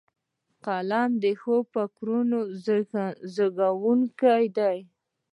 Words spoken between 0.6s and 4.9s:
قلم د ښو فکرونو زیږوونکی دی